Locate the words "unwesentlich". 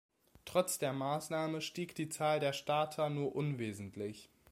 3.35-4.31